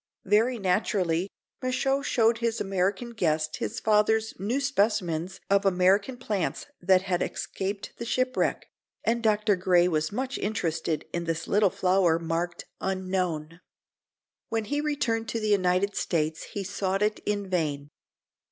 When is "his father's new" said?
3.57-4.59